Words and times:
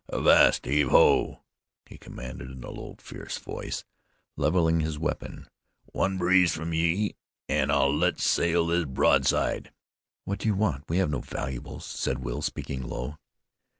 "Avast! 0.11 0.65
Heave 0.65 0.89
to!" 0.89 1.37
he 1.85 1.99
commanded 1.99 2.49
in 2.49 2.63
a 2.63 2.71
low, 2.71 2.95
fierce 2.97 3.37
voice, 3.37 3.83
leveling 4.35 4.79
his 4.79 4.97
weapon. 4.97 5.45
"One 5.93 6.17
breeze 6.17 6.51
from 6.55 6.73
ye, 6.73 7.13
an' 7.47 7.69
I 7.69 7.83
let 7.83 8.19
sail 8.19 8.65
this 8.65 8.85
broadside." 8.85 9.71
"What 10.25 10.39
do 10.39 10.47
you 10.47 10.55
want? 10.55 10.85
We 10.89 10.97
have 10.97 11.11
no 11.11 11.19
valuables," 11.21 11.85
said 11.85 12.17
Will, 12.17 12.41
speaking 12.41 12.81
low. 12.81 13.17